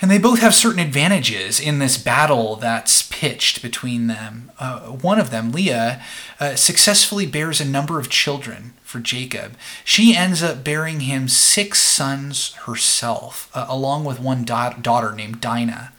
And 0.00 0.10
they 0.10 0.18
both 0.18 0.40
have 0.40 0.52
certain 0.52 0.80
advantages 0.80 1.60
in 1.60 1.78
this 1.78 1.96
battle 1.96 2.56
that's 2.56 3.02
pitched 3.02 3.62
between 3.62 4.08
them. 4.08 4.50
Uh, 4.58 4.80
one 4.80 5.20
of 5.20 5.30
them, 5.30 5.52
Leah, 5.52 6.02
uh, 6.40 6.56
successfully 6.56 7.24
bears 7.24 7.60
a 7.60 7.64
number 7.64 8.00
of 8.00 8.10
children 8.10 8.72
for 8.82 8.98
Jacob. 8.98 9.56
She 9.84 10.16
ends 10.16 10.42
up 10.42 10.64
bearing 10.64 11.00
him 11.00 11.28
six 11.28 11.80
sons 11.80 12.54
herself, 12.66 13.48
uh, 13.54 13.66
along 13.68 14.04
with 14.04 14.18
one 14.18 14.44
da- 14.44 14.70
daughter 14.72 15.12
named 15.12 15.40
Dinah. 15.40 15.92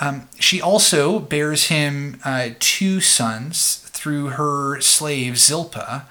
Um, 0.00 0.28
she 0.38 0.60
also 0.60 1.18
bears 1.18 1.64
him 1.64 2.20
uh, 2.24 2.50
two 2.60 3.00
sons 3.00 3.85
through 3.96 4.28
her 4.28 4.80
slave 4.80 5.38
Zilpah. 5.38 6.06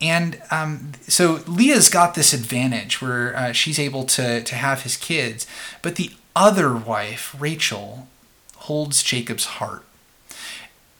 And 0.00 0.42
um, 0.50 0.92
so 1.08 1.40
Leah's 1.46 1.88
got 1.88 2.14
this 2.14 2.34
advantage 2.34 3.00
where 3.00 3.34
uh, 3.34 3.52
she's 3.52 3.78
able 3.78 4.04
to, 4.04 4.42
to 4.42 4.54
have 4.54 4.82
his 4.82 4.96
kids, 4.96 5.46
but 5.80 5.96
the 5.96 6.10
other 6.34 6.76
wife, 6.76 7.34
Rachel, 7.38 8.08
holds 8.56 9.02
Jacob's 9.02 9.46
heart. 9.46 9.84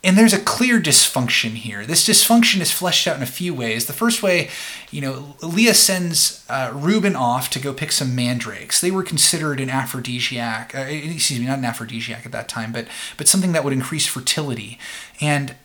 And 0.06 0.16
there's 0.16 0.32
a 0.32 0.38
clear 0.38 0.80
dysfunction 0.80 1.56
here. 1.56 1.84
This 1.84 2.06
dysfunction 2.06 2.60
is 2.60 2.70
fleshed 2.70 3.08
out 3.08 3.16
in 3.16 3.24
a 3.24 3.26
few 3.26 3.52
ways. 3.52 3.86
The 3.86 3.92
first 3.92 4.22
way, 4.22 4.50
you 4.92 5.00
know, 5.00 5.34
Leah 5.42 5.74
sends 5.74 6.46
uh, 6.48 6.70
Reuben 6.72 7.16
off 7.16 7.50
to 7.50 7.58
go 7.58 7.72
pick 7.72 7.90
some 7.90 8.14
mandrakes. 8.14 8.80
They 8.80 8.92
were 8.92 9.02
considered 9.02 9.58
an 9.58 9.68
aphrodisiac, 9.68 10.76
uh, 10.76 10.82
excuse 10.82 11.40
me, 11.40 11.46
not 11.46 11.58
an 11.58 11.64
aphrodisiac 11.64 12.24
at 12.24 12.30
that 12.30 12.48
time, 12.48 12.70
but 12.70 12.86
but 13.16 13.26
something 13.26 13.50
that 13.50 13.64
would 13.64 13.72
increase 13.72 14.06
fertility. 14.06 14.78
And 15.20 15.56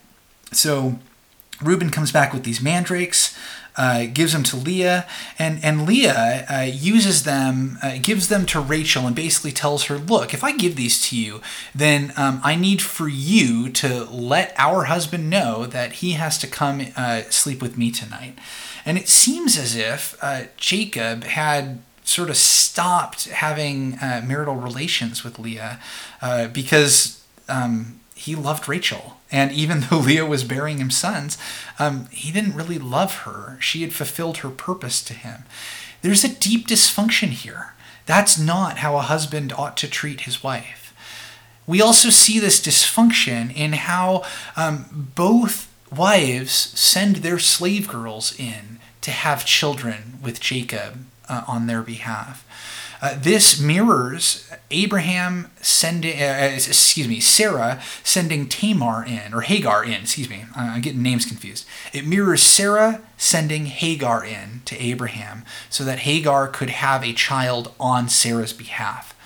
so 0.52 0.98
Reuben 1.60 1.90
comes 1.90 2.12
back 2.12 2.32
with 2.32 2.44
these 2.44 2.60
mandrakes 2.60 3.36
uh, 3.76 4.04
gives 4.12 4.32
them 4.32 4.42
to 4.42 4.56
Leah, 4.56 5.06
and 5.38 5.62
and 5.64 5.86
Leah 5.86 6.46
uh, 6.50 6.60
uses 6.62 7.22
them, 7.22 7.78
uh, 7.82 7.96
gives 8.02 8.28
them 8.28 8.44
to 8.46 8.60
Rachel, 8.60 9.06
and 9.06 9.16
basically 9.16 9.52
tells 9.52 9.84
her, 9.84 9.96
"Look, 9.96 10.34
if 10.34 10.44
I 10.44 10.52
give 10.52 10.76
these 10.76 11.00
to 11.08 11.16
you, 11.16 11.40
then 11.74 12.12
um, 12.16 12.40
I 12.44 12.54
need 12.54 12.82
for 12.82 13.08
you 13.08 13.70
to 13.70 14.04
let 14.04 14.54
our 14.58 14.84
husband 14.84 15.30
know 15.30 15.66
that 15.66 15.94
he 15.94 16.12
has 16.12 16.38
to 16.38 16.46
come 16.46 16.86
uh, 16.96 17.22
sleep 17.30 17.62
with 17.62 17.78
me 17.78 17.90
tonight." 17.90 18.38
And 18.84 18.98
it 18.98 19.08
seems 19.08 19.56
as 19.56 19.76
if 19.76 20.18
uh, 20.20 20.42
Jacob 20.56 21.24
had 21.24 21.80
sort 22.04 22.28
of 22.28 22.36
stopped 22.36 23.28
having 23.28 23.94
uh, 24.00 24.22
marital 24.26 24.56
relations 24.56 25.24
with 25.24 25.38
Leah 25.38 25.80
because. 26.52 27.20
Um, 27.48 27.98
he 28.22 28.36
loved 28.36 28.68
Rachel. 28.68 29.16
And 29.30 29.52
even 29.52 29.80
though 29.90 29.98
Leah 29.98 30.26
was 30.26 30.44
bearing 30.44 30.78
him 30.78 30.90
sons, 30.90 31.38
um, 31.78 32.06
he 32.10 32.32
didn't 32.32 32.54
really 32.54 32.78
love 32.78 33.22
her. 33.22 33.58
She 33.60 33.82
had 33.82 33.92
fulfilled 33.92 34.38
her 34.38 34.50
purpose 34.50 35.02
to 35.04 35.14
him. 35.14 35.44
There's 36.02 36.24
a 36.24 36.34
deep 36.34 36.66
dysfunction 36.66 37.28
here. 37.28 37.74
That's 38.06 38.38
not 38.38 38.78
how 38.78 38.96
a 38.96 39.02
husband 39.02 39.52
ought 39.52 39.76
to 39.78 39.88
treat 39.88 40.22
his 40.22 40.42
wife. 40.42 40.94
We 41.66 41.80
also 41.80 42.10
see 42.10 42.40
this 42.40 42.60
dysfunction 42.60 43.54
in 43.54 43.74
how 43.74 44.24
um, 44.56 45.10
both 45.14 45.72
wives 45.94 46.52
send 46.52 47.16
their 47.16 47.38
slave 47.38 47.86
girls 47.86 48.38
in 48.38 48.80
to 49.02 49.10
have 49.10 49.44
children 49.44 50.18
with 50.22 50.40
Jacob 50.40 51.04
uh, 51.28 51.44
on 51.46 51.66
their 51.66 51.82
behalf. 51.82 52.44
Uh, 53.02 53.18
this 53.18 53.60
mirrors 53.60 54.48
Abraham 54.70 55.50
sending, 55.60 56.16
uh, 56.22 56.24
uh, 56.24 56.54
excuse 56.54 57.08
me, 57.08 57.18
Sarah 57.18 57.82
sending 58.04 58.48
Tamar 58.48 59.04
in, 59.04 59.34
or 59.34 59.40
Hagar 59.40 59.82
in, 59.82 60.02
excuse 60.02 60.30
me, 60.30 60.44
I'm 60.54 60.80
getting 60.80 61.02
names 61.02 61.26
confused. 61.26 61.66
It 61.92 62.06
mirrors 62.06 62.44
Sarah 62.44 63.00
sending 63.16 63.66
Hagar 63.66 64.24
in 64.24 64.62
to 64.66 64.80
Abraham 64.80 65.44
so 65.68 65.82
that 65.82 66.00
Hagar 66.00 66.46
could 66.46 66.70
have 66.70 67.02
a 67.02 67.12
child 67.12 67.74
on 67.80 68.08
Sarah's 68.08 68.52
behalf. 68.52 69.16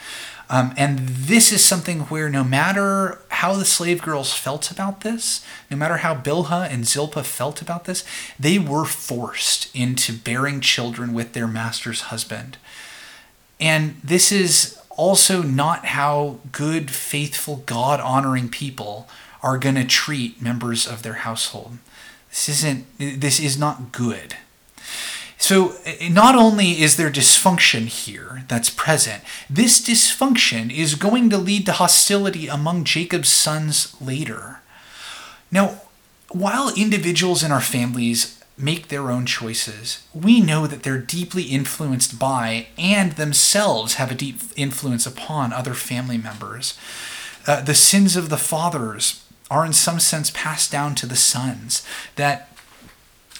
Um, 0.48 0.72
and 0.78 1.00
this 1.00 1.52
is 1.52 1.62
something 1.62 2.00
where 2.02 2.30
no 2.30 2.44
matter 2.44 3.20
how 3.28 3.54
the 3.56 3.64
slave 3.64 4.00
girls 4.00 4.32
felt 4.32 4.70
about 4.70 5.02
this, 5.02 5.44
no 5.70 5.76
matter 5.76 5.98
how 5.98 6.14
Bilhah 6.14 6.70
and 6.72 6.86
Zilpah 6.86 7.24
felt 7.24 7.60
about 7.60 7.84
this, 7.84 8.04
they 8.38 8.58
were 8.58 8.84
forced 8.84 9.74
into 9.74 10.12
bearing 10.12 10.60
children 10.60 11.12
with 11.12 11.32
their 11.32 11.48
master's 11.48 12.02
husband. 12.02 12.56
And 13.58 14.00
this 14.02 14.30
is 14.30 14.78
also 14.90 15.42
not 15.42 15.86
how 15.86 16.38
good, 16.52 16.90
faithful, 16.90 17.62
God 17.66 18.00
honoring 18.00 18.48
people 18.48 19.08
are 19.42 19.58
going 19.58 19.74
to 19.76 19.84
treat 19.84 20.40
members 20.40 20.86
of 20.86 21.02
their 21.02 21.14
household. 21.14 21.78
This 22.30 22.48
isn't, 22.48 22.86
this 22.98 23.38
is 23.38 23.58
not 23.58 23.92
good. 23.92 24.36
So, 25.38 25.74
eh, 25.84 26.08
not 26.08 26.34
only 26.34 26.82
is 26.82 26.96
there 26.96 27.10
dysfunction 27.10 27.86
here 27.86 28.44
that's 28.48 28.70
present, 28.70 29.22
this 29.48 29.80
dysfunction 29.80 30.74
is 30.76 30.94
going 30.94 31.30
to 31.30 31.38
lead 31.38 31.66
to 31.66 31.72
hostility 31.72 32.48
among 32.48 32.84
Jacob's 32.84 33.28
sons 33.28 33.94
later. 34.00 34.60
Now, 35.52 35.82
while 36.30 36.74
individuals 36.74 37.42
in 37.42 37.52
our 37.52 37.60
families 37.60 38.35
make 38.58 38.88
their 38.88 39.10
own 39.10 39.26
choices. 39.26 40.06
We 40.14 40.40
know 40.40 40.66
that 40.66 40.82
they're 40.82 40.98
deeply 40.98 41.44
influenced 41.44 42.18
by 42.18 42.68
and 42.78 43.12
themselves 43.12 43.94
have 43.94 44.10
a 44.10 44.14
deep 44.14 44.40
influence 44.56 45.06
upon 45.06 45.52
other 45.52 45.74
family 45.74 46.16
members. 46.16 46.78
Uh, 47.46 47.60
the 47.60 47.74
sins 47.74 48.16
of 48.16 48.28
the 48.28 48.38
fathers 48.38 49.22
are, 49.50 49.64
in 49.64 49.72
some 49.72 50.00
sense, 50.00 50.30
passed 50.30 50.72
down 50.72 50.94
to 50.96 51.06
the 51.06 51.16
sons. 51.16 51.86
That 52.16 52.55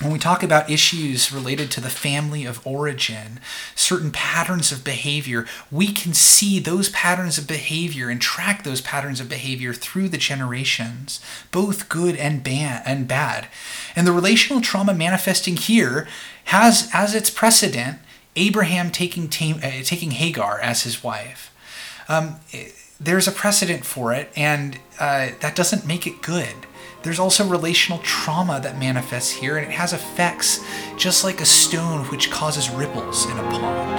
when 0.00 0.12
we 0.12 0.18
talk 0.18 0.42
about 0.42 0.70
issues 0.70 1.32
related 1.32 1.70
to 1.70 1.80
the 1.80 1.88
family 1.88 2.44
of 2.44 2.64
origin, 2.66 3.40
certain 3.74 4.10
patterns 4.10 4.70
of 4.70 4.84
behavior, 4.84 5.46
we 5.70 5.86
can 5.86 6.12
see 6.12 6.58
those 6.58 6.90
patterns 6.90 7.38
of 7.38 7.46
behavior 7.46 8.10
and 8.10 8.20
track 8.20 8.62
those 8.62 8.82
patterns 8.82 9.20
of 9.20 9.28
behavior 9.28 9.72
through 9.72 10.08
the 10.10 10.18
generations, 10.18 11.20
both 11.50 11.88
good 11.88 12.14
and 12.16 12.44
bad. 12.44 12.82
And 12.84 13.08
bad. 13.08 13.48
And 13.94 14.06
the 14.06 14.12
relational 14.12 14.60
trauma 14.60 14.92
manifesting 14.92 15.56
here 15.56 16.06
has 16.44 16.90
as 16.92 17.14
its 17.14 17.30
precedent 17.30 17.98
Abraham 18.36 18.90
taking, 18.90 19.24
uh, 19.24 19.82
taking 19.82 20.10
Hagar 20.10 20.60
as 20.60 20.82
his 20.82 21.02
wife. 21.02 21.54
Um, 22.08 22.36
there's 23.00 23.26
a 23.26 23.32
precedent 23.32 23.84
for 23.84 24.12
it, 24.12 24.30
and 24.36 24.78
uh, 25.00 25.30
that 25.40 25.54
doesn't 25.54 25.86
make 25.86 26.06
it 26.06 26.22
good. 26.22 26.54
There's 27.06 27.20
also 27.20 27.46
relational 27.46 28.00
trauma 28.00 28.58
that 28.64 28.80
manifests 28.80 29.30
here, 29.30 29.58
and 29.58 29.64
it 29.64 29.72
has 29.72 29.92
effects 29.92 30.66
just 30.96 31.22
like 31.22 31.40
a 31.40 31.44
stone 31.44 32.02
which 32.06 32.32
causes 32.32 32.68
ripples 32.68 33.26
in 33.26 33.38
a 33.38 33.42
pond. 33.42 33.96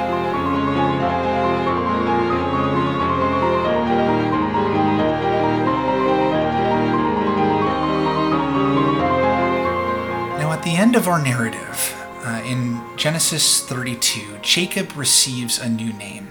Now, 10.37 10.51
at 10.51 10.63
the 10.63 10.75
end 10.75 10.97
of 10.97 11.07
our 11.07 11.23
narrative, 11.23 11.95
uh, 12.25 12.41
in 12.45 12.81
Genesis 12.97 13.65
32, 13.65 14.39
Jacob 14.41 14.91
receives 14.97 15.59
a 15.59 15.69
new 15.69 15.93
name. 15.93 16.27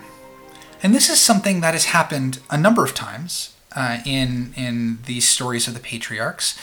And 0.83 0.95
this 0.95 1.09
is 1.09 1.23
something 1.23 1.62
that 1.62 1.73
has 1.73 1.87
happened 1.87 2.40
a 2.50 2.59
number 2.59 2.85
of 2.85 2.95
times 2.95 3.56
uh, 3.76 3.99
in 4.04 4.52
in 4.56 4.99
these 5.06 5.28
stories 5.28 5.68
of 5.68 5.75
the 5.75 5.80
patriarchs. 5.80 6.59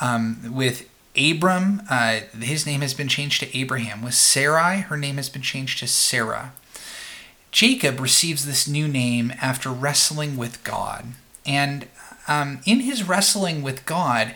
Um, 0.00 0.54
with 0.54 0.88
Abram, 1.16 1.82
uh, 1.90 2.20
his 2.40 2.66
name 2.66 2.82
has 2.82 2.94
been 2.94 3.08
changed 3.08 3.40
to 3.40 3.58
Abraham. 3.58 4.02
With 4.02 4.14
Sarai, 4.14 4.80
her 4.82 4.96
name 4.96 5.16
has 5.16 5.28
been 5.28 5.42
changed 5.42 5.80
to 5.80 5.88
Sarah. 5.88 6.52
Jacob 7.50 7.98
receives 7.98 8.46
this 8.46 8.68
new 8.68 8.86
name 8.86 9.32
after 9.40 9.70
wrestling 9.70 10.36
with 10.36 10.62
God. 10.62 11.06
And 11.46 11.88
um, 12.28 12.60
in 12.66 12.80
his 12.80 13.08
wrestling 13.08 13.62
with 13.62 13.86
God, 13.86 14.34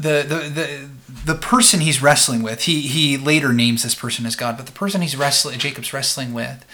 the, 0.00 0.24
the 0.26 0.48
the 0.48 0.88
the 1.26 1.34
person 1.34 1.80
he's 1.80 2.02
wrestling 2.02 2.42
with, 2.42 2.62
he 2.62 2.80
he 2.80 3.18
later 3.18 3.52
names 3.52 3.82
this 3.82 3.94
person 3.94 4.24
as 4.24 4.34
God, 4.34 4.56
but 4.56 4.66
the 4.66 4.72
person 4.72 5.02
he's 5.02 5.16
wrestling, 5.16 5.58
Jacob's 5.58 5.92
wrestling 5.92 6.32
with, 6.32 6.64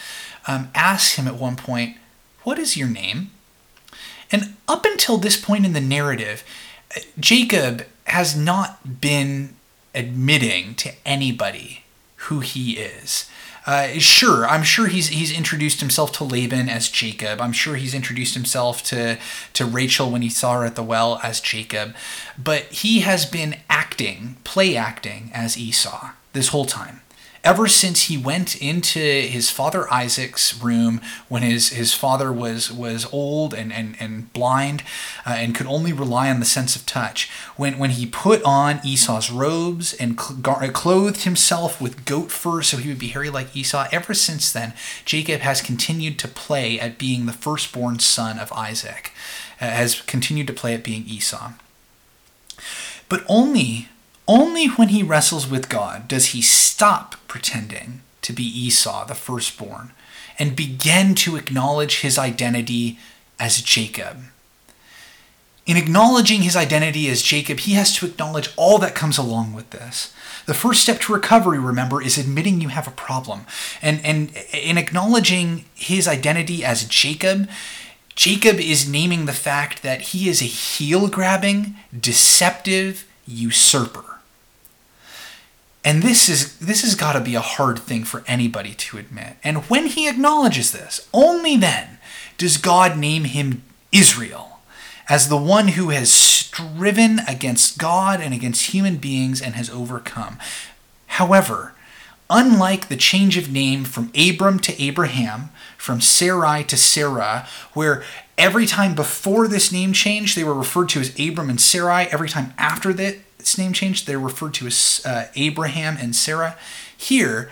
um, 0.47 0.71
asks 0.75 1.17
him 1.17 1.27
at 1.27 1.35
one 1.35 1.57
point, 1.57 1.97
"What 2.45 2.59
is 2.59 2.77
your 2.77 2.89
name?" 2.89 3.33
And 4.31 4.55
up 4.67 4.85
until 4.85 5.17
this 5.17 5.37
point 5.41 5.65
in 5.65 5.73
the 5.73 5.81
narrative, 5.81 6.45
Jacob 7.19 7.87
has 8.05 8.37
not 8.37 9.01
been 9.01 9.55
admitting 9.95 10.75
to 10.77 10.93
anybody 11.05 11.85
who 12.17 12.41
he 12.41 12.73
is. 12.73 13.29
Uh, 13.67 13.99
sure, 13.99 14.49
I'm 14.49 14.63
sure 14.63 14.87
he's 14.87 15.09
he's 15.09 15.31
introduced 15.31 15.81
himself 15.81 16.11
to 16.13 16.25
Laban 16.25 16.71
as 16.71 16.89
Jacob. 16.89 17.39
I'm 17.39 17.53
sure 17.53 17.77
he's 17.77 17.93
introduced 17.93 18.33
himself 18.35 18.83
to 18.85 19.19
to 19.53 19.67
Rachel 19.67 20.11
when 20.11 20.23
he 20.23 20.31
saw 20.31 20.61
her 20.61 20.65
at 20.65 20.75
the 20.75 20.83
well 20.83 21.21
as 21.23 21.39
Jacob. 21.41 21.95
But 22.43 22.63
he 22.65 23.01
has 23.01 23.27
been 23.27 23.57
acting, 23.69 24.37
play 24.43 24.75
acting 24.75 25.31
as 25.35 25.59
Esau 25.59 26.13
this 26.33 26.49
whole 26.49 26.65
time 26.65 27.03
ever 27.45 27.69
since 27.69 28.05
he 28.05 28.19
went 28.19 28.61
into 28.61 28.99
his 28.99 29.51
father 29.51 29.93
Isaac's 29.93 30.61
room 30.63 31.01
when 31.29 31.43
his, 31.43 31.71
his 31.71 31.95
father 31.95 32.33
was, 32.33 32.73
was 32.73 33.07
old 33.13 33.55
and, 33.55 33.73
and, 33.73 33.97
and 34.01 34.33
blind 34.33 34.83
uh, 35.27 35.31
and 35.31 35.55
could 35.55 35.67
only 35.67 35.93
rely 35.93 36.31
on 36.31 36.41
the 36.41 36.47
sense 36.47 36.77
of 36.77 36.87
touch, 36.87 37.31
when, 37.57 37.79
when 37.79 37.91
he 37.91 38.07
put 38.07 38.43
on 38.43 38.81
Esau's 38.85 39.31
robes 39.31 39.95
and 39.95 40.21
cl- 40.21 40.73
clothed 40.73 41.23
himself 41.23 41.81
with 41.81 42.05
goat 42.05 42.31
fur 42.31 42.63
so 42.63 42.77
he 42.77 42.89
would 42.89 42.99
be 42.99 43.09
hairy 43.09 43.31
like 43.31 43.57
Esau, 43.57 43.87
ever 43.93 44.15
since 44.15 44.53
then, 44.53 44.75
Jacob 45.05 45.41
has 45.41 45.61
continued 45.61 46.19
to 46.19 46.29
play 46.29 46.79
at 46.79 46.99
being 46.99 47.27
the 47.27 47.33
firstborn 47.33 47.99
son 47.99 48.39
of 48.39 48.53
Isaac, 48.53 49.13
uh, 49.61 49.67
has 49.67 50.01
continued 50.03 50.47
to 50.47 50.53
play 50.53 50.75
at 50.75 50.85
being 50.85 51.05
Esau. 51.07 51.53
But 53.09 53.25
only 53.29 53.89
only 54.29 54.67
when 54.67 54.89
he 54.89 55.03
wrestles 55.03 55.49
with 55.49 55.71
God 55.71 56.07
does 56.07 56.27
he 56.27 56.43
stop 56.43 57.17
pretending 57.29 58.01
to 58.23 58.33
be 58.33 58.43
Esau, 58.43 59.05
the 59.07 59.15
firstborn, 59.15 59.93
and 60.39 60.57
begin 60.57 61.15
to 61.15 61.37
acknowledge 61.37 62.01
his 62.01 62.19
identity 62.19 62.99
as 63.39 63.63
Jacob. 63.63 64.19
In 65.67 65.77
acknowledging 65.77 66.43
his 66.43 66.57
identity 66.57 67.09
as 67.09 67.21
Jacob, 67.21 67.61
he 67.61 67.75
has 67.75 67.95
to 67.97 68.07
acknowledge 68.07 68.51
all 68.57 68.79
that 68.79 68.95
comes 68.95 69.19
along 69.19 69.53
with 69.53 69.71
this. 69.71 70.15
The 70.47 70.55
first 70.55 70.81
step 70.81 70.99
to 71.01 71.13
recovery, 71.13 71.59
remember, 71.59 72.01
is 72.01 72.17
admitting 72.17 72.63
you 72.63 72.69
have 72.69 72.89
a 72.89 72.93
problem. 72.93 73.43
And, 73.83 74.01
and 74.03 74.35
in 74.55 74.79
acknowledging 74.79 75.67
his 75.75 76.09
identity 76.09 76.65
as 76.65 76.85
Jacob, 76.85 77.51
Jacob 78.15 78.57
is 78.57 78.89
naming 78.89 79.27
the 79.27 79.33
fact 79.35 79.83
that 79.83 80.01
he 80.01 80.29
is 80.29 80.41
a 80.41 80.47
heel 80.47 81.07
grabbing, 81.09 81.77
deceptive 82.01 83.07
usurper. 83.27 84.18
And 85.89 86.03
this 86.03 86.29
is 86.29 86.59
this 86.59 86.83
has 86.83 86.95
got 86.95 87.15
to 87.15 87.21
be 87.21 87.35
a 87.35 87.41
hard 87.41 87.79
thing 87.79 88.05
for 88.05 88.23
anybody 88.27 88.75
to 88.75 88.99
admit. 88.99 89.37
And 89.43 89.65
when 89.71 89.87
he 89.87 90.07
acknowledges 90.07 90.71
this, 90.71 91.09
only 91.15 91.57
then 91.57 91.97
does 92.37 92.59
God 92.59 92.99
name 92.99 93.25
him 93.25 93.63
Israel 93.91 94.61
as 95.09 95.31
the 95.31 95.39
one 95.39 95.69
who 95.69 95.89
has 95.89 96.13
striven 96.13 97.21
against 97.21 97.79
God 97.79 98.21
and 98.21 98.35
against 98.35 98.73
human 98.73 98.99
beings 98.99 99.41
and 99.41 99.55
has 99.55 99.71
overcome. 99.71 100.37
However, 101.07 101.73
unlike 102.29 102.89
the 102.89 102.97
change 102.97 103.39
of 103.39 103.51
name 103.51 103.85
from 103.85 104.13
Abram 104.15 104.59
to 104.59 104.83
Abraham, 104.83 105.49
from 105.79 106.03
Sarai 106.03 106.65
to 106.65 106.77
Sarah, 106.77 107.49
where 107.73 108.03
every 108.37 108.67
time 108.67 108.95
before 108.95 109.49
this 109.49 109.73
name 109.73 109.95
change 109.95 110.35
they 110.35 110.45
were 110.45 110.53
referred 110.53 110.91
to 110.91 111.01
as 111.01 111.19
Abram 111.19 111.49
and 111.49 111.59
Sarai, 111.59 112.09
every 112.11 112.29
time 112.29 112.53
after 112.59 112.93
that 112.93 113.17
its 113.39 113.57
name 113.59 113.73
change, 113.73 114.05
they're 114.05 114.19
referred 114.19 114.55
to 114.55 114.67
as 114.67 115.03
uh, 115.05 115.27
Abraham 115.35 115.97
and 116.01 116.15
Sarah. 116.15 116.57
Here, 116.97 117.51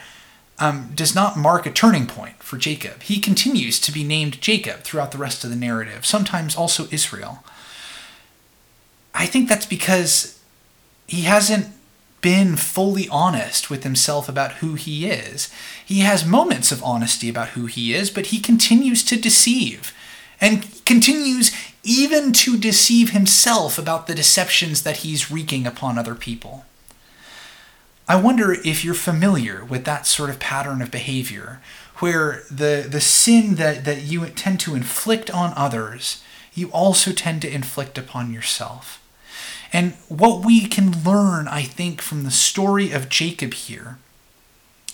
um, 0.59 0.93
does 0.95 1.15
not 1.15 1.37
mark 1.37 1.67
a 1.67 1.71
turning 1.71 2.07
point 2.07 2.43
for 2.43 2.57
Jacob. 2.57 3.03
He 3.03 3.21
continues 3.21 3.79
to 3.81 3.93
be 3.93 4.05
named 4.05 4.41
Jacob 4.41 4.81
throughout 4.81 5.13
the 5.13 5.19
rest 5.19 5.45
of 5.45 5.51
the 5.51 5.57
narrative, 5.57 6.07
sometimes 6.07 6.57
also 6.57 6.89
Israel. 6.91 7.45
I 9.15 9.27
think 9.27 9.49
that's 9.49 9.67
because 9.67 10.39
he 11.07 11.23
hasn't 11.23 11.69
been 12.21 12.57
fully 12.57 13.09
honest 13.09 13.71
with 13.71 13.85
himself 13.85 14.29
about 14.29 14.55
who 14.55 14.75
he 14.75 15.07
is. 15.09 15.53
He 15.85 16.01
has 16.01 16.27
moments 16.27 16.73
of 16.73 16.83
honesty 16.83 17.29
about 17.29 17.51
who 17.51 17.67
he 17.67 17.95
is, 17.95 18.11
but 18.11 18.27
he 18.27 18.41
continues 18.41 19.05
to 19.05 19.21
deceive 19.21 19.95
and 20.41 20.85
continues 20.85 21.53
even 21.83 22.33
to 22.33 22.59
deceive 22.59 23.11
himself 23.11 23.79
about 23.79 24.07
the 24.07 24.15
deceptions 24.15 24.83
that 24.83 24.99
he's 24.99 25.31
wreaking 25.31 25.67
upon 25.67 25.99
other 25.99 26.15
people. 26.15 26.65
I 28.09 28.17
wonder 28.17 28.53
if 28.53 28.85
you're 28.85 28.95
familiar 28.95 29.65
with 29.65 29.85
that 29.85 30.07
sort 30.07 30.31
of 30.31 30.39
pattern 30.39 30.83
of 30.83 30.91
behavior, 30.91 31.61
where 31.97 32.43
the, 32.51 32.87
the 32.89 33.01
sin 33.01 33.55
that, 33.57 33.85
that 33.85 34.03
you 34.03 34.25
tend 34.27 34.61
to 34.61 34.75
inflict 34.75 35.31
on 35.31 35.53
others, 35.57 36.23
you 36.55 36.69
also 36.71 37.13
tend 37.13 37.43
to 37.43 37.53
inflict 37.53 37.99
upon 37.99 38.33
yourself. 38.33 39.03
And 39.73 39.95
what 40.09 40.45
we 40.45 40.67
can 40.67 41.03
learn, 41.03 41.49
I 41.49 41.63
think, 41.63 42.01
from 42.01 42.23
the 42.23 42.31
story 42.31 42.93
of 42.93 43.09
Jacob 43.09 43.55
here 43.55 43.99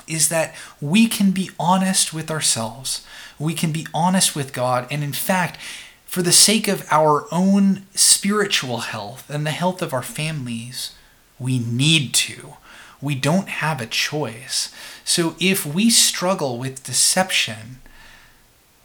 is 0.06 0.28
that 0.28 0.54
we 0.80 1.06
can 1.06 1.30
be 1.30 1.50
honest 1.58 2.12
with 2.12 2.30
ourselves. 2.30 3.06
We 3.38 3.54
can 3.54 3.72
be 3.72 3.86
honest 3.92 4.36
with 4.36 4.52
God. 4.52 4.86
And 4.90 5.02
in 5.02 5.12
fact, 5.12 5.58
for 6.04 6.22
the 6.22 6.32
sake 6.32 6.68
of 6.68 6.86
our 6.90 7.26
own 7.32 7.86
spiritual 7.94 8.78
health 8.78 9.30
and 9.30 9.46
the 9.46 9.50
health 9.50 9.80
of 9.82 9.92
our 9.92 10.02
families, 10.02 10.94
we 11.38 11.58
need 11.58 12.14
to. 12.14 12.54
We 13.00 13.14
don't 13.14 13.48
have 13.48 13.80
a 13.80 13.86
choice. 13.86 14.72
So 15.04 15.34
if 15.40 15.66
we 15.66 15.90
struggle 15.90 16.58
with 16.58 16.84
deception, 16.84 17.80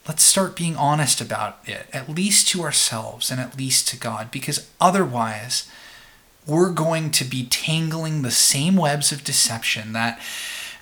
let's 0.07 0.23
start 0.23 0.55
being 0.55 0.75
honest 0.75 1.21
about 1.21 1.59
it, 1.65 1.87
at 1.93 2.09
least 2.09 2.47
to 2.49 2.63
ourselves 2.63 3.29
and 3.29 3.39
at 3.39 3.57
least 3.57 3.87
to 3.89 3.97
God, 3.97 4.31
because 4.31 4.69
otherwise, 4.79 5.69
we're 6.47 6.71
going 6.71 7.11
to 7.11 7.25
be 7.25 7.45
tangling 7.45 8.21
the 8.21 8.31
same 8.31 8.77
webs 8.77 9.11
of 9.11 9.23
deception 9.23 9.91
that 9.93 10.19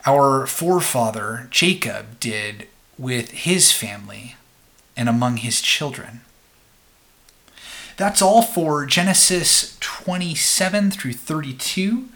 our 0.06 0.46
forefather 0.46 1.48
Jacob 1.50 2.20
did 2.20 2.68
with 2.98 3.32
his 3.32 3.72
family 3.72 4.36
and 4.96 5.10
among 5.10 5.38
his 5.38 5.62
children. 5.62 6.22
That's 7.98 8.22
all 8.22 8.42
for 8.42 8.86
Genesis 8.86 9.78
27 9.80 10.92
through 10.92 11.14
32. 11.14 12.10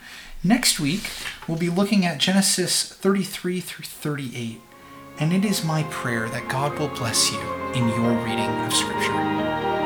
Next 0.44 0.78
week, 0.78 1.10
we'll 1.48 1.58
be 1.58 1.70
looking 1.70 2.04
at 2.04 2.18
Genesis 2.18 2.82
33 2.82 3.60
through 3.60 3.84
38. 3.84 4.60
And 5.18 5.32
it 5.32 5.44
is 5.44 5.64
my 5.64 5.82
prayer 5.84 6.28
that 6.28 6.48
God 6.48 6.78
will 6.78 6.88
bless 6.88 7.30
you 7.30 7.40
in 7.74 7.88
your 7.88 8.12
reading 8.24 8.50
of 8.64 8.72
Scripture. 8.72 9.79